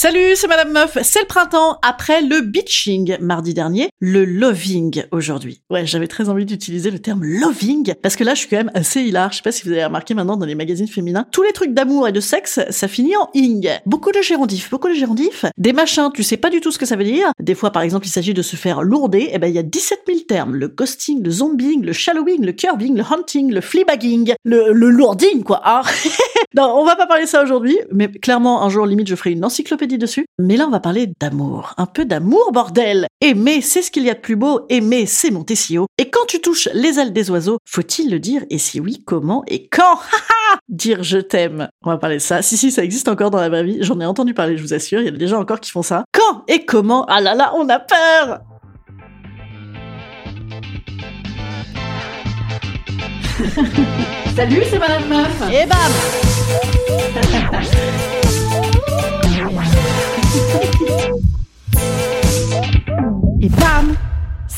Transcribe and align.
Salut, 0.00 0.34
c'est 0.34 0.46
Madame 0.46 0.72
Meuf. 0.72 0.96
C'est 1.02 1.20
le 1.20 1.26
printemps 1.26 1.78
après 1.82 2.22
le 2.22 2.40
bitching 2.40 3.18
mardi 3.20 3.52
dernier, 3.52 3.90
le 4.00 4.24
loving 4.24 5.04
aujourd'hui. 5.10 5.60
Ouais, 5.68 5.84
j'avais 5.84 6.06
très 6.06 6.30
envie 6.30 6.46
d'utiliser 6.46 6.90
le 6.90 7.00
terme 7.00 7.22
loving 7.22 7.92
parce 8.00 8.16
que 8.16 8.24
là, 8.24 8.32
je 8.32 8.38
suis 8.38 8.48
quand 8.48 8.56
même 8.56 8.70
assez 8.72 9.02
hilar. 9.02 9.30
Je 9.30 9.36
sais 9.36 9.42
pas 9.42 9.52
si 9.52 9.62
vous 9.64 9.72
avez 9.72 9.84
remarqué 9.84 10.14
maintenant 10.14 10.38
dans 10.38 10.46
les 10.46 10.54
magazines 10.54 10.88
féminins, 10.88 11.26
tous 11.30 11.42
les 11.42 11.52
trucs 11.52 11.74
d'amour 11.74 12.08
et 12.08 12.12
de 12.12 12.20
sexe, 12.20 12.60
ça 12.70 12.88
finit 12.88 13.14
en 13.14 13.28
ing. 13.34 13.68
Beaucoup 13.84 14.10
de 14.10 14.22
gérondifs, 14.22 14.70
beaucoup 14.70 14.88
de 14.88 14.94
gérondifs. 14.94 15.44
Des 15.58 15.74
machins, 15.74 16.08
tu 16.14 16.22
sais 16.22 16.38
pas 16.38 16.48
du 16.48 16.62
tout 16.62 16.72
ce 16.72 16.78
que 16.78 16.86
ça 16.86 16.96
veut 16.96 17.04
dire. 17.04 17.32
Des 17.38 17.54
fois, 17.54 17.70
par 17.70 17.82
exemple, 17.82 18.06
il 18.06 18.10
s'agit 18.10 18.32
de 18.32 18.40
se 18.40 18.56
faire 18.56 18.82
lourder. 18.82 19.28
Eh 19.34 19.38
ben, 19.38 19.48
il 19.48 19.54
y 19.54 19.58
a 19.58 19.62
17 19.62 20.04
000 20.06 20.20
termes. 20.20 20.54
Le 20.54 20.68
ghosting, 20.68 21.22
le 21.22 21.30
zombing, 21.30 21.84
le 21.84 21.92
shallowing, 21.92 22.42
le 22.42 22.52
curving, 22.52 22.96
le 22.96 23.02
hunting, 23.02 23.52
le 23.52 23.60
fleabagging, 23.60 24.32
le, 24.46 24.72
lourding, 24.72 25.42
quoi. 25.42 25.60
Ah. 25.62 25.82
non, 26.56 26.72
on 26.78 26.86
va 26.86 26.96
pas 26.96 27.06
parler 27.06 27.26
ça 27.26 27.42
aujourd'hui, 27.42 27.78
mais 27.92 28.10
clairement, 28.10 28.62
un 28.62 28.70
jour, 28.70 28.86
limite, 28.86 29.06
je 29.06 29.14
ferai 29.14 29.32
une 29.32 29.44
encyclopédie 29.44 29.89
dessus. 29.98 30.26
Mais 30.38 30.56
là, 30.56 30.66
on 30.66 30.70
va 30.70 30.80
parler 30.80 31.12
d'amour. 31.20 31.74
Un 31.76 31.86
peu 31.86 32.04
d'amour, 32.04 32.50
bordel. 32.52 33.06
Aimer, 33.20 33.60
c'est 33.60 33.82
ce 33.82 33.90
qu'il 33.90 34.04
y 34.04 34.10
a 34.10 34.14
de 34.14 34.20
plus 34.20 34.36
beau. 34.36 34.66
Aimer, 34.68 35.06
c'est 35.06 35.30
mon 35.30 35.44
tessio. 35.44 35.86
Et 35.98 36.10
quand 36.10 36.26
tu 36.26 36.40
touches 36.40 36.68
les 36.74 36.98
ailes 36.98 37.12
des 37.12 37.30
oiseaux, 37.30 37.58
faut-il 37.64 38.10
le 38.10 38.18
dire? 38.18 38.44
Et 38.50 38.58
si 38.58 38.80
oui, 38.80 39.02
comment 39.04 39.44
et 39.46 39.68
quand? 39.68 39.98
Dire 40.68 41.02
je 41.02 41.18
t'aime. 41.18 41.68
On 41.84 41.90
va 41.90 41.98
parler 41.98 42.16
de 42.16 42.22
ça. 42.22 42.42
Si, 42.42 42.56
si, 42.56 42.70
ça 42.70 42.84
existe 42.84 43.08
encore 43.08 43.30
dans 43.30 43.40
la 43.40 43.48
vraie 43.48 43.64
vie. 43.64 43.78
J'en 43.80 44.00
ai 44.00 44.06
entendu 44.06 44.34
parler, 44.34 44.56
je 44.56 44.62
vous 44.62 44.74
assure. 44.74 45.00
Il 45.00 45.06
y 45.06 45.08
a 45.08 45.12
des 45.12 45.28
gens 45.28 45.40
encore 45.40 45.60
qui 45.60 45.70
font 45.70 45.82
ça. 45.82 46.04
Quand 46.12 46.44
et 46.48 46.64
comment? 46.64 47.04
Ah 47.06 47.20
là 47.20 47.34
là, 47.34 47.52
on 47.54 47.68
a 47.68 47.78
peur 47.78 48.40
Salut, 54.36 54.62
c'est 54.68 54.78
Madame 54.78 55.08
Meuf. 55.08 55.42
Et 55.52 55.66
bam 55.66 55.92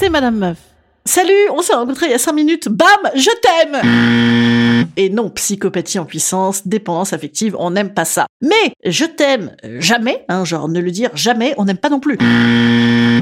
Madame 0.08 0.36
Meuf. 0.36 0.58
Salut, 1.04 1.50
on 1.52 1.62
s'est 1.62 1.74
rencontrés 1.74 2.06
il 2.06 2.12
y 2.12 2.14
a 2.14 2.18
5 2.18 2.32
minutes. 2.32 2.68
Bam, 2.68 2.88
je 3.14 3.30
t'aime 3.42 4.86
Et 4.96 5.10
non, 5.10 5.30
psychopathie 5.30 5.98
en 5.98 6.04
puissance, 6.04 6.66
dépendance 6.66 7.12
affective, 7.12 7.56
on 7.58 7.72
n'aime 7.72 7.92
pas 7.92 8.04
ça. 8.04 8.26
Mais 8.41 8.72
je 8.84 9.04
t'aime 9.04 9.56
jamais, 9.78 10.24
hein, 10.28 10.44
genre 10.44 10.68
ne 10.68 10.80
le 10.80 10.91
dire 10.91 11.10
jamais, 11.14 11.54
on 11.56 11.64
n'aime 11.64 11.78
pas 11.78 11.88
non 11.88 11.98
plus. 11.98 12.18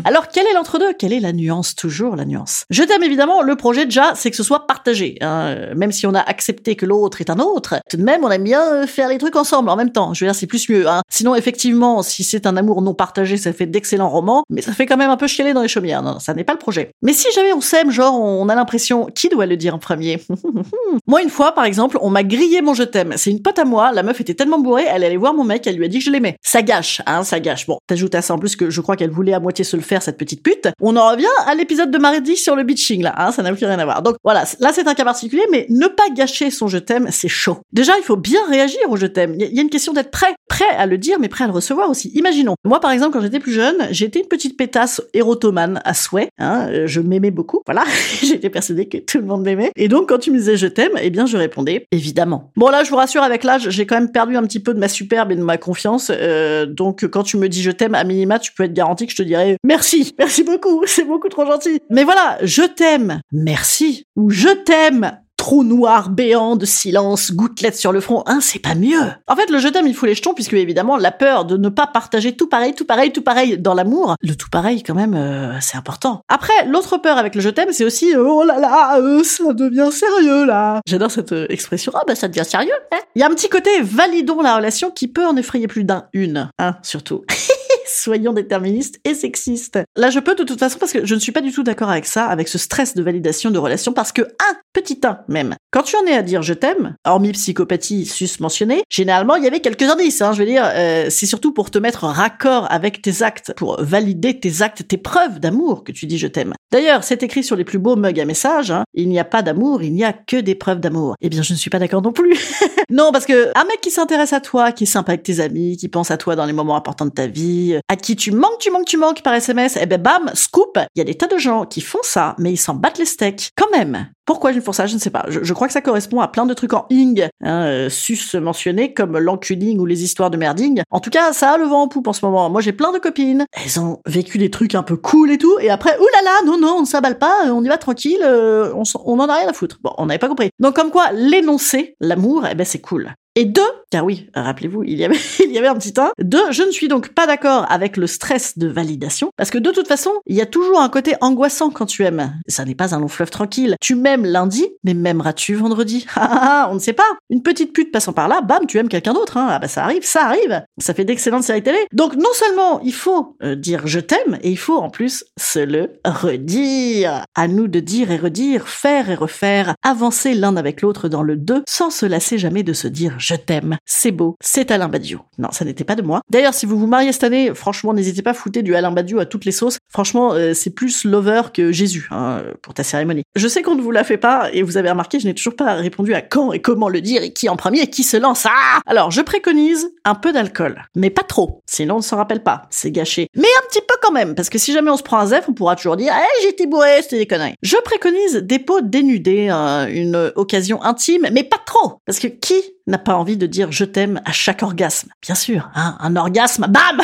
Alors 0.04 0.28
quel 0.28 0.46
est 0.46 0.54
l'entre-deux? 0.54 0.92
Quelle 0.98 1.12
est 1.12 1.20
la 1.20 1.32
nuance? 1.32 1.74
Toujours 1.74 2.16
la 2.16 2.24
nuance. 2.24 2.64
Je 2.70 2.82
t'aime 2.82 3.02
évidemment, 3.02 3.42
le 3.42 3.56
projet 3.56 3.84
déjà, 3.84 4.12
c'est 4.14 4.30
que 4.30 4.36
ce 4.36 4.42
soit 4.42 4.66
partagé. 4.66 5.16
hein. 5.20 5.56
Même 5.76 5.92
si 5.92 6.06
on 6.06 6.14
a 6.14 6.20
accepté 6.20 6.76
que 6.76 6.86
l'autre 6.86 7.20
est 7.20 7.30
un 7.30 7.38
autre, 7.38 7.76
tout 7.90 7.96
de 7.96 8.02
même 8.02 8.24
on 8.24 8.30
aime 8.30 8.44
bien 8.44 8.62
euh, 8.72 8.86
faire 8.86 9.08
les 9.08 9.18
trucs 9.18 9.36
ensemble 9.36 9.68
en 9.68 9.76
même 9.76 9.92
temps. 9.92 10.14
Je 10.14 10.24
veux 10.24 10.30
dire, 10.30 10.34
c'est 10.34 10.46
plus 10.46 10.68
mieux. 10.68 10.88
Hein. 10.88 11.02
Sinon 11.10 11.34
effectivement, 11.34 12.02
si 12.02 12.24
c'est 12.24 12.46
un 12.46 12.56
amour 12.56 12.82
non 12.82 12.94
partagé, 12.94 13.36
ça 13.36 13.52
fait 13.52 13.66
d'excellents 13.66 14.08
romans, 14.08 14.44
mais 14.50 14.62
ça 14.62 14.72
fait 14.72 14.86
quand 14.86 14.96
même 14.96 15.10
un 15.10 15.16
peu 15.16 15.26
chialer 15.26 15.52
dans 15.52 15.62
les 15.62 15.68
chaumières. 15.68 16.02
Non, 16.02 16.18
ça 16.18 16.34
n'est 16.34 16.44
pas 16.44 16.52
le 16.52 16.58
projet. 16.58 16.90
Mais 17.02 17.12
si 17.12 17.26
jamais 17.34 17.52
on 17.52 17.60
s'aime, 17.60 17.90
genre 17.90 18.18
on 18.20 18.48
a 18.48 18.54
l'impression, 18.54 19.06
qui 19.14 19.28
doit 19.28 19.46
le 19.46 19.56
dire 19.56 19.74
en 19.74 19.78
premier? 19.78 20.20
Moi 21.06 21.22
une 21.22 21.30
fois 21.30 21.52
par 21.52 21.64
exemple, 21.64 21.98
on 22.00 22.10
m'a 22.10 22.22
grillé 22.22 22.62
mon 22.62 22.74
je 22.74 22.82
t'aime. 22.82 23.14
C'est 23.16 23.30
une 23.30 23.42
pote 23.42 23.58
à 23.58 23.64
moi, 23.64 23.92
la 23.92 24.02
meuf 24.02 24.20
était 24.20 24.34
tellement 24.34 24.58
bourrée, 24.58 24.84
elle 24.88 25.04
allait 25.04 25.16
voir 25.16 25.34
mon 25.34 25.44
mec, 25.44 25.66
elle 25.66 25.76
lui 25.76 25.84
a 25.84 25.88
dit 25.88 25.98
que 25.98 26.04
je 26.04 26.10
l'aimais. 26.10 26.36
Ça 26.42 26.62
gâche, 26.62 27.02
hein, 27.06 27.24
ça 27.24 27.40
gâche. 27.40 27.66
Bon, 27.66 27.78
t'ajoutes 27.86 28.14
à 28.14 28.22
ça 28.22 28.34
en 28.34 28.38
plus 28.38 28.56
que 28.56 28.70
je 28.70 28.80
crois 28.80 28.96
qu'elle 28.96 29.10
voulait 29.10 29.32
à 29.32 29.40
moitié 29.40 29.64
se 29.64 29.76
faire 29.82 30.02
cette 30.02 30.16
petite 30.18 30.42
pute. 30.42 30.68
On 30.80 30.96
en 30.96 31.10
revient 31.10 31.26
à 31.46 31.54
l'épisode 31.54 31.90
de 31.90 31.98
mardi 31.98 32.36
sur 32.36 32.56
le 32.56 32.62
bitching 32.62 33.02
là, 33.02 33.14
hein, 33.18 33.32
ça 33.32 33.42
n'a 33.42 33.52
plus 33.52 33.66
rien 33.66 33.78
à 33.78 33.84
voir. 33.84 34.02
Donc 34.02 34.16
voilà, 34.24 34.44
là 34.60 34.70
c'est 34.72 34.86
un 34.86 34.94
cas 34.94 35.04
particulier, 35.04 35.42
mais 35.50 35.66
ne 35.70 35.86
pas 35.86 36.08
gâcher 36.14 36.50
son 36.50 36.68
je 36.68 36.78
t'aime, 36.78 37.08
c'est 37.10 37.28
chaud. 37.28 37.58
Déjà, 37.72 37.92
il 37.98 38.04
faut 38.04 38.16
bien 38.16 38.40
réagir 38.48 38.78
au 38.88 38.96
je 38.96 39.06
t'aime. 39.06 39.34
Il 39.38 39.42
y 39.54 39.58
a- 39.58 39.62
une 39.62 39.70
question 39.70 39.92
d'être 39.92 40.10
prêt, 40.10 40.34
prêt 40.48 40.68
à 40.76 40.86
le 40.86 40.98
dire, 40.98 41.18
mais 41.20 41.28
prêt 41.28 41.44
à 41.44 41.46
le 41.46 41.52
recevoir 41.52 41.88
aussi. 41.90 42.10
Imaginons, 42.14 42.54
moi 42.64 42.80
par 42.80 42.90
exemple 42.92 43.12
quand 43.12 43.20
j'étais 43.22 43.38
plus 43.40 43.52
jeune, 43.52 43.76
j'étais 43.90 44.20
une 44.20 44.26
petite 44.28 44.56
pétasse 44.56 45.00
érotomane 45.14 45.80
à 45.84 45.94
souhait. 45.94 46.28
Hein, 46.38 46.68
je 46.86 47.00
m'aimais 47.00 47.30
beaucoup, 47.30 47.60
voilà. 47.66 47.84
j'étais 48.22 48.50
persuadée 48.50 48.86
que 48.88 48.98
tout 48.98 49.18
le 49.18 49.24
monde 49.24 49.42
m'aimait. 49.42 49.70
Et 49.76 49.88
donc 49.88 50.08
quand 50.08 50.18
tu 50.18 50.30
me 50.30 50.38
disais 50.38 50.56
je 50.56 50.66
t'aime, 50.66 50.92
eh 51.00 51.10
bien 51.10 51.26
je 51.26 51.36
répondais 51.36 51.86
évidemment. 51.92 52.50
Bon 52.56 52.68
là, 52.68 52.84
je 52.84 52.90
vous 52.90 52.96
rassure, 52.96 53.22
avec 53.22 53.44
l'âge, 53.44 53.68
j'ai 53.70 53.86
quand 53.86 53.94
même 53.96 54.10
perdu 54.12 54.36
un 54.36 54.42
petit 54.42 54.60
peu 54.60 54.74
de 54.74 54.78
ma 54.78 54.88
superbe 54.88 55.32
et 55.32 55.36
de 55.36 55.42
ma 55.42 55.56
confiance. 55.58 56.10
euh, 56.14 56.66
donc 56.66 57.06
quand 57.06 57.22
tu 57.22 57.36
me 57.36 57.48
dis 57.48 57.62
je 57.62 57.70
t'aime, 57.70 57.94
à 57.94 58.04
minima, 58.04 58.38
tu 58.38 58.52
peux 58.52 58.64
être 58.64 58.72
garanti 58.72 59.06
que 59.06 59.12
je 59.12 59.16
te 59.16 59.22
dirai 59.22 59.56
merci, 59.70 60.14
merci 60.18 60.42
beaucoup, 60.42 60.82
c'est 60.86 61.04
beaucoup 61.04 61.28
trop 61.28 61.46
gentil. 61.46 61.80
Mais 61.90 62.02
voilà, 62.02 62.38
je 62.42 62.62
t'aime, 62.62 63.20
merci, 63.32 64.04
ou 64.16 64.30
je 64.30 64.48
t'aime. 64.48 65.12
Trou 65.36 65.64
noir 65.64 66.10
béant 66.10 66.54
de 66.54 66.66
silence, 66.66 67.32
gouttelettes 67.32 67.78
sur 67.78 67.92
le 67.92 68.00
front, 68.00 68.22
hein, 68.26 68.40
c'est 68.42 68.58
pas 68.58 68.74
mieux. 68.74 69.00
En 69.26 69.36
fait, 69.36 69.48
le 69.48 69.58
je 69.58 69.68
t'aime, 69.68 69.86
il 69.86 69.94
faut 69.94 70.04
les 70.04 70.14
jetons, 70.14 70.34
puisque 70.34 70.52
évidemment, 70.52 70.98
la 70.98 71.12
peur 71.12 71.46
de 71.46 71.56
ne 71.56 71.70
pas 71.70 71.86
partager 71.86 72.36
tout 72.36 72.46
pareil, 72.46 72.74
tout 72.74 72.84
pareil, 72.84 73.10
tout 73.10 73.22
pareil 73.22 73.56
dans 73.56 73.72
l'amour, 73.72 74.16
le 74.20 74.34
tout 74.34 74.50
pareil, 74.50 74.82
quand 74.82 74.94
même, 74.94 75.14
euh, 75.14 75.58
c'est 75.62 75.78
important. 75.78 76.20
Après, 76.28 76.66
l'autre 76.66 76.98
peur 76.98 77.16
avec 77.16 77.34
le 77.34 77.40
je 77.40 77.48
t'aime, 77.48 77.72
c'est 77.72 77.84
aussi, 77.86 78.14
euh, 78.14 78.22
oh 78.22 78.44
là 78.44 78.58
là, 78.58 78.98
euh, 78.98 79.24
ça 79.24 79.54
devient 79.54 79.90
sérieux, 79.90 80.44
là. 80.44 80.82
J'adore 80.86 81.10
cette 81.10 81.34
expression, 81.48 81.92
ah 81.94 82.02
bah 82.06 82.14
ça 82.14 82.28
devient 82.28 82.44
sérieux, 82.44 82.74
hein. 82.92 82.98
Il 83.14 83.20
y 83.20 83.22
a 83.22 83.26
un 83.26 83.34
petit 83.34 83.48
côté 83.48 83.70
validons 83.80 84.42
la 84.42 84.56
relation 84.56 84.90
qui 84.90 85.08
peut 85.08 85.26
en 85.26 85.36
effrayer 85.36 85.68
plus 85.68 85.84
d'un, 85.84 86.04
une, 86.12 86.50
hein, 86.58 86.76
surtout. 86.82 87.22
soyons 87.90 88.32
déterministes 88.32 89.00
et 89.04 89.14
sexistes. 89.14 89.78
Là, 89.96 90.10
je 90.10 90.20
peux 90.20 90.34
de 90.34 90.44
toute 90.44 90.58
façon 90.58 90.78
parce 90.78 90.92
que 90.92 91.04
je 91.04 91.14
ne 91.14 91.20
suis 91.20 91.32
pas 91.32 91.40
du 91.40 91.52
tout 91.52 91.62
d'accord 91.62 91.90
avec 91.90 92.06
ça, 92.06 92.26
avec 92.26 92.48
ce 92.48 92.58
stress 92.58 92.94
de 92.94 93.02
validation 93.02 93.50
de 93.50 93.58
relation, 93.58 93.92
parce 93.92 94.12
que 94.12 94.22
un 94.22 94.56
petit 94.72 95.00
un 95.04 95.20
même. 95.28 95.56
Quand 95.70 95.82
tu 95.82 95.96
en 95.96 96.04
es 96.06 96.14
à 96.14 96.22
dire 96.22 96.42
je 96.42 96.54
t'aime, 96.54 96.96
hormis 97.04 97.32
psychopathie 97.32 98.06
sus 98.06 98.40
mentionnée, 98.40 98.82
généralement 98.88 99.36
il 99.36 99.44
y 99.44 99.46
avait 99.46 99.60
quelques 99.60 99.82
indices. 99.82 100.22
Hein, 100.22 100.32
je 100.32 100.38
veux 100.40 100.46
dire, 100.46 100.68
euh, 100.74 101.06
c'est 101.10 101.26
surtout 101.26 101.52
pour 101.52 101.70
te 101.70 101.78
mettre 101.78 102.04
en 102.04 102.12
raccord 102.12 102.66
avec 102.70 103.02
tes 103.02 103.22
actes, 103.22 103.52
pour 103.56 103.82
valider 103.82 104.38
tes 104.38 104.62
actes, 104.62 104.86
tes 104.86 104.98
preuves 104.98 105.40
d'amour 105.40 105.84
que 105.84 105.92
tu 105.92 106.06
dis 106.06 106.18
je 106.18 106.26
t'aime. 106.26 106.54
D'ailleurs, 106.72 107.04
c'est 107.04 107.22
écrit 107.22 107.42
sur 107.42 107.56
les 107.56 107.64
plus 107.64 107.78
beaux 107.78 107.96
mugs 107.96 108.20
à 108.20 108.24
message. 108.24 108.70
Hein, 108.70 108.84
il 108.94 109.08
n'y 109.08 109.18
a 109.18 109.24
pas 109.24 109.42
d'amour, 109.42 109.82
il 109.82 109.92
n'y 109.92 110.04
a 110.04 110.12
que 110.12 110.36
des 110.36 110.54
preuves 110.54 110.80
d'amour. 110.80 111.14
Eh 111.20 111.28
bien, 111.28 111.42
je 111.42 111.52
ne 111.52 111.58
suis 111.58 111.70
pas 111.70 111.78
d'accord 111.78 112.02
non 112.02 112.12
plus. 112.12 112.38
non, 112.90 113.10
parce 113.12 113.26
que 113.26 113.50
un 113.58 113.64
mec 113.64 113.80
qui 113.80 113.90
s'intéresse 113.90 114.32
à 114.32 114.40
toi, 114.40 114.72
qui 114.72 114.84
est 114.84 114.86
sympa 114.86 115.12
avec 115.12 115.22
tes 115.22 115.40
amis, 115.40 115.76
qui 115.76 115.88
pense 115.88 116.10
à 116.10 116.16
toi 116.16 116.36
dans 116.36 116.44
les 116.44 116.52
moments 116.52 116.76
importants 116.76 117.06
de 117.06 117.10
ta 117.10 117.26
vie, 117.26 117.79
à 117.88 117.96
qui 117.96 118.16
tu 118.16 118.32
manques, 118.32 118.58
tu 118.60 118.70
manques, 118.70 118.86
tu 118.86 118.96
manques 118.96 119.22
par 119.22 119.34
SMS, 119.34 119.78
eh 119.80 119.86
ben 119.86 120.00
bam, 120.00 120.30
scoop, 120.34 120.78
il 120.94 120.98
y 120.98 121.00
a 121.00 121.04
des 121.04 121.16
tas 121.16 121.26
de 121.26 121.38
gens 121.38 121.66
qui 121.66 121.80
font 121.80 122.02
ça, 122.02 122.34
mais 122.38 122.52
ils 122.52 122.56
s'en 122.56 122.74
battent 122.74 122.98
les 122.98 123.04
steaks. 123.04 123.50
Quand 123.56 123.70
même. 123.70 124.10
Pourquoi 124.30 124.52
font 124.60 124.70
ça 124.70 124.86
Je 124.86 124.94
ne 124.94 125.00
sais 125.00 125.10
pas. 125.10 125.24
Je, 125.28 125.52
crois 125.52 125.66
que 125.66 125.72
ça 125.72 125.80
correspond 125.80 126.20
à 126.20 126.28
plein 126.28 126.46
de 126.46 126.54
trucs 126.54 126.72
en 126.72 126.86
ing, 126.88 127.28
hein, 127.42 127.62
euh, 127.64 127.88
sus 127.90 128.36
mentionnés, 128.38 128.94
comme 128.94 129.18
l'enculing 129.18 129.80
ou 129.80 129.86
les 129.86 130.04
histoires 130.04 130.30
de 130.30 130.36
merding. 130.36 130.82
En 130.88 131.00
tout 131.00 131.10
cas, 131.10 131.32
ça 131.32 131.54
a 131.54 131.58
le 131.58 131.64
vent 131.64 131.82
en 131.82 131.88
poupe 131.88 132.06
en 132.06 132.12
ce 132.12 132.24
moment. 132.24 132.48
Moi, 132.48 132.60
j'ai 132.60 132.70
plein 132.70 132.92
de 132.92 132.98
copines. 132.98 133.44
Elles 133.52 133.80
ont 133.80 133.98
vécu 134.06 134.38
des 134.38 134.48
trucs 134.48 134.76
un 134.76 134.84
peu 134.84 134.96
cool 134.96 135.32
et 135.32 135.38
tout, 135.38 135.58
et 135.58 135.68
après, 135.68 135.96
oulala, 135.96 136.46
non, 136.46 136.60
non, 136.60 136.76
on 136.82 136.84
s'aballe 136.84 137.18
pas, 137.18 137.46
on 137.46 137.64
y 137.64 137.66
va 137.66 137.76
tranquille, 137.76 138.20
euh, 138.22 138.72
on, 138.76 138.84
on 139.04 139.18
en 139.18 139.28
a 139.28 139.34
rien 139.34 139.48
à 139.48 139.52
foutre. 139.52 139.80
Bon, 139.82 139.90
on 139.98 140.06
n'avait 140.06 140.20
pas 140.20 140.28
compris. 140.28 140.50
Donc, 140.60 140.76
comme 140.76 140.92
quoi, 140.92 141.10
l'énoncé, 141.12 141.96
l'amour, 141.98 142.46
eh 142.48 142.54
ben, 142.54 142.64
c'est 142.64 142.80
cool. 142.80 143.12
Et 143.36 143.44
deux, 143.44 143.62
car 143.90 144.04
oui, 144.04 144.28
rappelez-vous, 144.34 144.82
il 144.82 144.98
y 144.98 145.04
avait, 145.04 145.16
il 145.44 145.52
y 145.52 145.58
avait 145.58 145.68
un 145.68 145.76
petit 145.76 145.94
un. 145.98 146.10
Deux, 146.18 146.50
je 146.50 146.64
ne 146.64 146.72
suis 146.72 146.88
donc 146.88 147.10
pas 147.10 147.28
d'accord 147.28 147.64
avec 147.70 147.96
le 147.96 148.08
stress 148.08 148.58
de 148.58 148.66
validation, 148.66 149.30
parce 149.36 149.50
que 149.50 149.58
de 149.58 149.70
toute 149.70 149.86
façon, 149.86 150.10
il 150.26 150.34
y 150.34 150.40
a 150.40 150.46
toujours 150.46 150.80
un 150.80 150.88
côté 150.88 151.14
angoissant 151.20 151.70
quand 151.70 151.86
tu 151.86 152.02
aimes. 152.02 152.34
Ça 152.48 152.64
n'est 152.64 152.74
pas 152.74 152.94
un 152.94 152.98
long 152.98 153.08
fleuve 153.08 153.30
tranquille. 153.30 153.76
Tu 153.80 153.94
m'aimes 153.94 154.19
lundi, 154.26 154.68
mais 154.84 154.94
m'aimeras-tu 154.94 155.54
vendredi 155.54 156.06
Ah, 156.16 156.28
ah, 156.30 156.38
ah, 156.42 156.68
On 156.70 156.74
ne 156.74 156.78
sait 156.78 156.92
pas. 156.92 157.08
Une 157.30 157.42
petite 157.42 157.72
pute 157.72 157.92
passant 157.92 158.12
par 158.12 158.28
là, 158.28 158.40
bam, 158.40 158.66
tu 158.66 158.78
aimes 158.78 158.88
quelqu'un 158.88 159.12
d'autre. 159.12 159.36
Hein. 159.36 159.48
Ah 159.50 159.58
bah 159.58 159.68
ça 159.68 159.84
arrive, 159.84 160.04
ça 160.04 160.26
arrive. 160.26 160.62
Ça 160.78 160.94
fait 160.94 161.04
d'excellentes 161.04 161.44
séries 161.44 161.62
télé. 161.62 161.78
Donc 161.92 162.14
non 162.16 162.32
seulement 162.32 162.80
il 162.80 162.92
faut 162.92 163.36
euh, 163.42 163.54
dire 163.54 163.86
je 163.86 164.00
t'aime, 164.00 164.38
et 164.42 164.50
il 164.50 164.58
faut 164.58 164.76
en 164.76 164.90
plus 164.90 165.24
se 165.38 165.58
le 165.58 166.00
redire. 166.04 167.24
À 167.34 167.48
nous 167.48 167.68
de 167.68 167.80
dire 167.80 168.10
et 168.10 168.16
redire, 168.16 168.68
faire 168.68 169.10
et 169.10 169.14
refaire, 169.14 169.74
avancer 169.82 170.34
l'un 170.34 170.56
avec 170.56 170.82
l'autre 170.82 171.08
dans 171.08 171.22
le 171.22 171.36
deux, 171.36 171.62
sans 171.68 171.90
se 171.90 172.06
lasser 172.06 172.38
jamais 172.38 172.62
de 172.62 172.72
se 172.72 172.88
dire 172.88 173.14
je 173.18 173.34
t'aime. 173.34 173.76
C'est 173.86 174.12
beau, 174.12 174.36
c'est 174.40 174.70
Alain 174.70 174.88
Badiou. 174.88 175.20
Non, 175.38 175.50
ça 175.52 175.64
n'était 175.64 175.84
pas 175.84 175.96
de 175.96 176.02
moi. 176.02 176.20
D'ailleurs, 176.30 176.54
si 176.54 176.66
vous 176.66 176.78
vous 176.78 176.86
mariez 176.86 177.12
cette 177.12 177.24
année, 177.24 177.54
franchement, 177.54 177.94
n'hésitez 177.94 178.22
pas 178.22 178.30
à 178.30 178.34
foutre 178.34 178.62
du 178.62 178.74
Alain 178.74 178.90
Badiou 178.90 179.18
à 179.18 179.26
toutes 179.26 179.44
les 179.44 179.52
sauces. 179.52 179.78
Franchement, 179.88 180.32
euh, 180.32 180.54
c'est 180.54 180.70
plus 180.70 181.04
lover 181.04 181.42
que 181.54 181.72
Jésus 181.72 182.08
hein, 182.10 182.42
pour 182.62 182.74
ta 182.74 182.82
cérémonie. 182.82 183.22
Je 183.36 183.48
sais 183.48 183.62
qu'on 183.62 183.74
ne 183.74 183.82
vous 183.82 183.90
la 183.90 184.04
pas, 184.18 184.50
et 184.52 184.62
vous 184.62 184.76
avez 184.76 184.90
remarqué, 184.90 185.20
je 185.20 185.26
n'ai 185.26 185.34
toujours 185.34 185.56
pas 185.56 185.74
répondu 185.74 186.14
à 186.14 186.22
quand 186.22 186.52
et 186.52 186.60
comment 186.60 186.88
le 186.88 187.00
dire, 187.00 187.22
et 187.22 187.32
qui 187.32 187.48
en 187.48 187.56
premier, 187.56 187.80
et 187.80 187.86
qui 187.90 188.02
se 188.02 188.16
lance. 188.16 188.46
Ah 188.46 188.80
Alors, 188.86 189.10
je 189.10 189.20
préconise 189.20 189.88
un 190.04 190.14
peu 190.14 190.32
d'alcool, 190.32 190.82
mais 190.94 191.10
pas 191.10 191.22
trop, 191.22 191.62
sinon 191.66 191.94
on 191.94 191.98
ne 191.98 192.02
s'en 192.02 192.16
rappelle 192.16 192.42
pas, 192.42 192.62
c'est 192.70 192.90
gâché. 192.90 193.28
Mais 193.36 193.48
un 193.58 193.68
petit 193.68 193.80
peu 193.86 193.94
quand 194.02 194.12
même, 194.12 194.34
parce 194.34 194.50
que 194.50 194.58
si 194.58 194.72
jamais 194.72 194.90
on 194.90 194.96
se 194.96 195.02
prend 195.02 195.18
un 195.18 195.26
zef, 195.26 195.44
on 195.48 195.52
pourra 195.52 195.76
toujours 195.76 195.96
dire 195.96 196.12
Eh, 196.16 196.42
j'étais 196.42 196.66
bourré, 196.66 197.02
c'était 197.02 197.18
des 197.18 197.26
conneries». 197.26 197.54
Je 197.62 197.76
préconise 197.76 198.36
des 198.36 198.58
peaux 198.58 198.80
dénudées, 198.80 199.48
hein, 199.48 199.86
une 199.88 200.32
occasion 200.36 200.82
intime, 200.82 201.28
mais 201.32 201.44
pas 201.44 201.60
trop, 201.64 202.00
parce 202.06 202.18
que 202.18 202.26
qui 202.26 202.60
n'a 202.86 202.98
pas 202.98 203.14
envie 203.14 203.36
de 203.36 203.46
dire 203.46 203.70
je 203.70 203.84
t'aime 203.84 204.20
à 204.24 204.32
chaque 204.32 204.62
orgasme? 204.62 205.10
Bien 205.22 205.34
sûr, 205.34 205.68
hein, 205.74 205.96
un 206.00 206.16
orgasme, 206.16 206.66
bam 206.68 207.00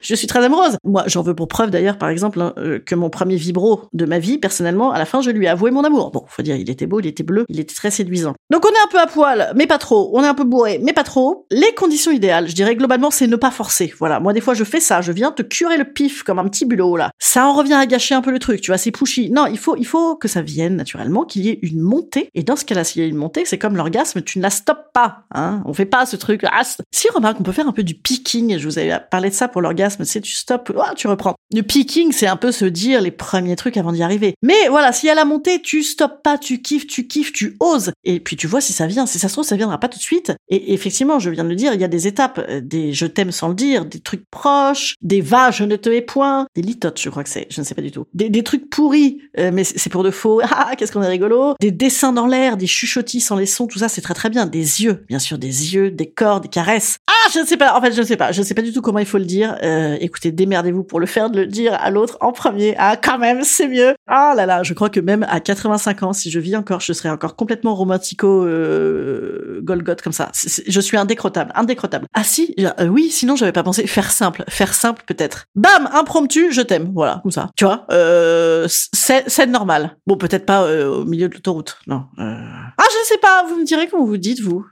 Je 0.00 0.14
suis 0.14 0.26
très 0.26 0.44
amoureuse. 0.44 0.76
Moi, 0.84 1.04
j'en 1.06 1.22
veux 1.22 1.34
pour 1.34 1.48
preuve 1.48 1.70
d'ailleurs, 1.70 1.98
par 1.98 2.08
exemple, 2.08 2.40
hein, 2.40 2.54
euh, 2.58 2.78
que 2.78 2.94
mon 2.94 3.10
premier 3.10 3.36
vibro 3.36 3.82
de 3.92 4.04
ma 4.04 4.18
vie, 4.18 4.38
personnellement, 4.38 4.92
à 4.92 4.98
la 4.98 5.04
fin, 5.04 5.20
je 5.20 5.30
lui 5.30 5.46
ai 5.46 5.48
avoué 5.48 5.70
mon 5.70 5.84
amour. 5.84 6.10
Bon, 6.10 6.24
faut 6.28 6.42
dire, 6.42 6.56
il 6.56 6.70
était 6.70 6.86
beau, 6.86 7.00
il 7.00 7.06
était 7.06 7.22
bleu, 7.22 7.44
il 7.48 7.60
était 7.60 7.74
très 7.74 7.90
séduisant. 7.90 8.34
Donc 8.50 8.64
on 8.64 8.70
est 8.70 8.84
un 8.84 8.88
peu 8.90 8.98
à 8.98 9.06
poil, 9.06 9.52
mais 9.56 9.66
pas 9.66 9.78
trop. 9.78 10.10
On 10.14 10.22
est 10.22 10.28
un 10.28 10.34
peu 10.34 10.44
bourré, 10.44 10.80
mais 10.82 10.92
pas 10.92 11.04
trop. 11.04 11.46
Les 11.50 11.74
conditions 11.74 12.12
idéales, 12.12 12.48
je 12.48 12.54
dirais 12.54 12.76
globalement, 12.76 13.10
c'est 13.10 13.26
ne 13.26 13.36
pas 13.36 13.50
forcer. 13.50 13.92
Voilà, 13.98 14.20
moi 14.20 14.32
des 14.32 14.40
fois 14.40 14.54
je 14.54 14.64
fais 14.64 14.80
ça, 14.80 15.00
je 15.00 15.12
viens 15.12 15.32
te 15.32 15.42
curer 15.42 15.76
le 15.76 15.84
pif 15.84 16.22
comme 16.22 16.38
un 16.38 16.48
petit 16.48 16.64
bulot 16.64 16.96
là. 16.96 17.10
Ça 17.18 17.46
en 17.46 17.54
revient 17.54 17.74
à 17.74 17.86
gâcher 17.86 18.14
un 18.14 18.22
peu 18.22 18.30
le 18.30 18.38
truc, 18.38 18.60
tu 18.60 18.70
vois, 18.70 18.78
c'est 18.78 18.90
pushy. 18.90 19.30
Non, 19.30 19.46
il 19.46 19.58
faut, 19.58 19.76
il 19.76 19.86
faut 19.86 20.16
que 20.16 20.28
ça 20.28 20.42
vienne 20.42 20.76
naturellement, 20.76 21.24
qu'il 21.24 21.44
y 21.44 21.50
ait 21.50 21.58
une 21.62 21.80
montée. 21.80 22.30
Et 22.34 22.42
dans 22.42 22.56
ce 22.56 22.64
cas-là, 22.64 22.84
s'il 22.84 23.02
y 23.02 23.04
a 23.04 23.08
une 23.08 23.16
montée, 23.16 23.44
c'est 23.44 23.58
comme 23.58 23.76
l'orgasme, 23.76 24.22
tu 24.22 24.38
ne 24.38 24.42
la 24.42 24.50
stoppes 24.50 24.92
pas. 24.92 25.24
Hein 25.34 25.62
on 25.64 25.72
fait 25.72 25.86
pas 25.86 26.06
ce 26.06 26.16
truc. 26.16 26.44
Ah, 26.50 26.62
si 26.90 27.08
remarque, 27.10 27.38
on 27.40 27.42
peut 27.42 27.52
faire 27.52 27.68
un 27.68 27.72
peu 27.72 27.82
du 27.82 27.94
picking. 27.94 28.58
Je 28.58 28.64
vous 28.66 28.78
avais 28.78 28.98
parlé 29.10 29.30
de 29.30 29.34
ça 29.34 29.48
pour 29.48 29.60
l'orgasme. 29.60 29.87
C'est 29.90 30.20
tu 30.20 30.32
stops, 30.32 30.70
oh, 30.74 30.94
tu 30.96 31.06
reprends. 31.06 31.37
Le 31.54 31.62
picking, 31.62 32.12
c'est 32.12 32.26
un 32.26 32.36
peu 32.36 32.52
se 32.52 32.66
dire 32.66 33.00
les 33.00 33.10
premiers 33.10 33.56
trucs 33.56 33.78
avant 33.78 33.92
d'y 33.92 34.02
arriver. 34.02 34.34
Mais 34.42 34.68
voilà, 34.68 34.90
y 35.02 35.08
a 35.08 35.14
la 35.14 35.24
montée, 35.24 35.62
tu 35.62 35.82
stoppes 35.82 36.22
pas, 36.22 36.36
tu 36.36 36.60
kiffes, 36.60 36.86
tu 36.86 37.06
kiffes, 37.06 37.32
tu 37.32 37.56
oses. 37.60 37.92
Et 38.04 38.20
puis 38.20 38.36
tu 38.36 38.46
vois 38.46 38.60
si 38.60 38.74
ça 38.74 38.86
vient. 38.86 39.06
Si 39.06 39.18
ça 39.18 39.28
se 39.28 39.32
trouve, 39.32 39.46
ça 39.46 39.56
viendra 39.56 39.78
pas 39.78 39.88
tout 39.88 39.96
de 39.96 40.02
suite. 40.02 40.32
Et 40.50 40.74
effectivement, 40.74 41.18
je 41.18 41.30
viens 41.30 41.44
de 41.44 41.48
le 41.48 41.54
dire, 41.54 41.72
il 41.72 41.80
y 41.80 41.84
a 41.84 41.88
des 41.88 42.06
étapes, 42.06 42.44
euh, 42.48 42.60
des 42.60 42.92
je 42.92 43.06
t'aime 43.06 43.32
sans 43.32 43.48
le 43.48 43.54
dire, 43.54 43.86
des 43.86 44.00
trucs 44.00 44.28
proches, 44.30 44.94
des 45.00 45.22
va, 45.22 45.50
je 45.50 45.64
ne 45.64 45.76
te 45.76 45.88
hais 45.88 46.02
point, 46.02 46.46
des 46.54 46.60
litotes, 46.60 47.00
je 47.00 47.08
crois 47.08 47.24
que 47.24 47.30
c'est, 47.30 47.46
je 47.50 47.60
ne 47.60 47.64
sais 47.64 47.74
pas 47.74 47.80
du 47.82 47.92
tout. 47.92 48.04
Des, 48.12 48.28
des 48.28 48.42
trucs 48.42 48.68
pourris, 48.68 49.22
euh, 49.38 49.50
mais 49.52 49.64
c'est 49.64 49.90
pour 49.90 50.02
de 50.02 50.10
faux. 50.10 50.42
Ah, 50.60 50.74
qu'est-ce 50.76 50.90
qu'on 50.90 51.02
est 51.02 51.08
rigolo. 51.08 51.54
Des 51.60 51.70
dessins 51.70 52.12
dans 52.12 52.26
l'air, 52.26 52.56
des 52.56 52.66
chuchotis 52.66 53.20
sans 53.20 53.36
les 53.36 53.46
sons, 53.46 53.68
tout 53.68 53.78
ça, 53.78 53.88
c'est 53.88 54.00
très 54.00 54.14
très 54.14 54.28
bien. 54.28 54.44
Des 54.44 54.82
yeux, 54.82 55.04
bien 55.08 55.20
sûr, 55.20 55.38
des 55.38 55.74
yeux, 55.74 55.90
des 55.90 56.10
corps, 56.10 56.40
des 56.40 56.48
caresses. 56.48 56.98
Ah, 57.06 57.30
je 57.32 57.38
ne 57.38 57.44
sais 57.46 57.56
pas. 57.56 57.78
En 57.78 57.80
fait, 57.80 57.92
je 57.92 58.00
ne 58.00 58.06
sais 58.06 58.16
pas. 58.16 58.32
Je 58.32 58.40
ne 58.40 58.44
sais 58.44 58.54
pas 58.54 58.62
du 58.62 58.72
tout 58.72 58.82
comment 58.82 58.98
il 58.98 59.06
faut 59.06 59.18
le 59.18 59.24
dire. 59.24 59.56
Euh, 59.62 59.96
écoutez, 60.00 60.32
démerdez-vous 60.32 60.82
pour 60.82 60.98
le 60.98 61.06
faire, 61.06 61.30
le 61.38 61.46
dire 61.46 61.74
à 61.74 61.90
l'autre 61.90 62.16
en 62.20 62.32
premier. 62.32 62.74
Ah, 62.78 62.96
quand 62.96 63.18
même, 63.18 63.42
c'est 63.44 63.68
mieux. 63.68 63.94
Ah 64.06 64.34
là 64.36 64.46
là, 64.46 64.62
je 64.62 64.74
crois 64.74 64.90
que 64.90 65.00
même 65.00 65.24
à 65.28 65.40
85 65.40 66.02
ans, 66.02 66.12
si 66.12 66.30
je 66.30 66.38
vis 66.38 66.56
encore, 66.56 66.80
je 66.80 66.92
serais 66.92 67.10
encore 67.10 67.36
complètement 67.36 67.74
romantico 67.74 68.44
euh, 68.44 69.60
Golgoth 69.62 70.02
comme 70.02 70.12
ça. 70.12 70.30
je 70.34 70.80
suis 70.80 70.96
indécrottable, 70.96 71.52
indécrottable. 71.54 72.06
Ah 72.14 72.24
si, 72.24 72.54
euh, 72.58 72.86
oui, 72.88 73.10
sinon 73.10 73.36
j'avais 73.36 73.52
pas 73.52 73.62
pensé 73.62 73.86
faire 73.86 74.10
simple, 74.10 74.44
faire 74.48 74.74
simple 74.74 75.02
peut-être. 75.06 75.46
Bam, 75.54 75.88
impromptu, 75.92 76.52
je 76.52 76.60
t'aime, 76.60 76.90
voilà, 76.94 77.20
comme 77.22 77.32
ça. 77.32 77.50
Tu 77.56 77.64
vois, 77.64 77.86
euh, 77.90 78.66
c'est 78.68 79.46
normal. 79.46 79.96
Bon, 80.06 80.16
peut-être 80.16 80.46
pas 80.46 80.62
euh, 80.64 80.88
au 80.88 81.04
milieu 81.04 81.28
de 81.28 81.34
l'autoroute, 81.34 81.78
non. 81.86 82.04
Euh... 82.18 82.34
Ah, 82.78 82.84
je 82.90 83.08
sais 83.08 83.18
pas. 83.18 83.44
Vous 83.48 83.56
me 83.56 83.64
direz 83.64 83.88
comment 83.88 84.04
vous 84.04 84.16
dites 84.16 84.40
vous. 84.40 84.64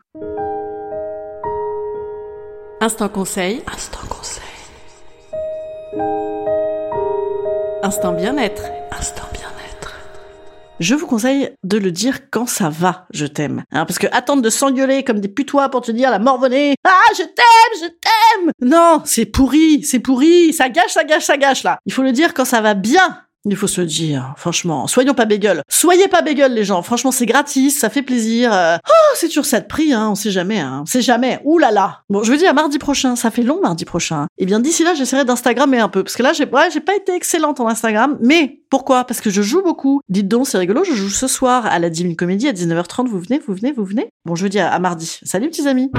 Instant 2.80 3.08
conseil. 3.08 3.62
Instant 3.72 4.06
conseil. 4.08 4.42
Instant 7.86 8.12
bien-être. 8.12 8.64
Instant 8.98 9.28
bien-être. 9.32 9.94
Je 10.80 10.96
vous 10.96 11.06
conseille 11.06 11.50
de 11.62 11.78
le 11.78 11.92
dire 11.92 12.32
quand 12.32 12.48
ça 12.48 12.68
va, 12.68 13.06
je 13.12 13.26
t'aime. 13.26 13.62
Hein, 13.70 13.84
parce 13.86 14.00
que 14.00 14.08
attendre 14.10 14.42
de 14.42 14.50
s'engueuler 14.50 15.04
comme 15.04 15.20
des 15.20 15.28
putois 15.28 15.68
pour 15.68 15.82
te 15.82 15.92
dire 15.92 16.10
la 16.10 16.18
morvonnée, 16.18 16.74
ah, 16.84 17.12
je 17.16 17.22
t'aime, 17.22 17.80
je 17.80 17.86
t'aime! 17.86 18.50
Non, 18.60 19.02
c'est 19.04 19.26
pourri, 19.26 19.84
c'est 19.84 20.00
pourri, 20.00 20.52
ça 20.52 20.68
gâche, 20.68 20.94
ça 20.94 21.04
gâche, 21.04 21.26
ça 21.26 21.36
gâche, 21.36 21.62
là. 21.62 21.78
Il 21.86 21.92
faut 21.92 22.02
le 22.02 22.10
dire 22.10 22.34
quand 22.34 22.44
ça 22.44 22.60
va 22.60 22.74
bien, 22.74 23.20
il 23.52 23.56
faut 23.56 23.66
se 23.66 23.80
dire, 23.80 24.34
franchement. 24.36 24.86
Soyons 24.86 25.14
pas 25.14 25.24
bégueules. 25.24 25.62
Soyez 25.68 26.08
pas 26.08 26.22
bégueules, 26.22 26.52
les 26.52 26.64
gens. 26.64 26.82
Franchement, 26.82 27.10
c'est 27.10 27.26
gratis, 27.26 27.78
ça 27.78 27.90
fait 27.90 28.02
plaisir. 28.02 28.52
Euh, 28.52 28.76
oh, 28.88 29.14
c'est 29.14 29.28
toujours 29.28 29.44
ça 29.44 29.60
de 29.60 29.66
prix, 29.66 29.92
hein. 29.92 30.08
On 30.10 30.14
sait 30.14 30.30
jamais, 30.30 30.58
hein. 30.58 30.80
On 30.82 30.86
sait 30.86 31.02
jamais. 31.02 31.40
Ouh 31.44 31.58
là 31.58 31.70
là. 31.70 32.02
Bon, 32.10 32.22
je 32.22 32.32
veux 32.32 32.38
dire, 32.38 32.52
mardi 32.54 32.78
prochain. 32.78 33.16
Ça 33.16 33.30
fait 33.30 33.42
long, 33.42 33.60
mardi 33.60 33.84
prochain. 33.84 34.26
Eh 34.38 34.46
bien, 34.46 34.60
d'ici 34.60 34.82
là, 34.84 34.94
j'essaierai 34.94 35.24
d'Instagrammer 35.24 35.78
un 35.78 35.88
peu. 35.88 36.02
Parce 36.02 36.16
que 36.16 36.22
là, 36.22 36.32
j'ai, 36.32 36.44
ouais, 36.44 36.70
j'ai 36.72 36.80
pas 36.80 36.96
été 36.96 37.14
excellente 37.14 37.60
en 37.60 37.68
Instagram. 37.68 38.18
Mais, 38.20 38.60
pourquoi? 38.70 39.04
Parce 39.04 39.20
que 39.20 39.30
je 39.30 39.42
joue 39.42 39.62
beaucoup. 39.62 40.00
Dites 40.08 40.28
donc, 40.28 40.46
c'est 40.48 40.58
rigolo. 40.58 40.84
Je 40.84 40.94
joue 40.94 41.08
ce 41.08 41.26
soir 41.26 41.66
à 41.66 41.78
la 41.78 41.90
Divine 41.90 42.16
Comédie 42.16 42.48
à 42.48 42.52
19h30. 42.52 43.06
Vous 43.06 43.20
venez, 43.20 43.40
vous 43.46 43.54
venez, 43.54 43.72
vous 43.72 43.84
venez? 43.84 44.08
Bon, 44.24 44.34
je 44.34 44.42
veux 44.42 44.50
dire, 44.50 44.66
à 44.66 44.78
mardi. 44.78 45.18
Salut, 45.22 45.48
petits 45.48 45.68
amis. 45.68 45.90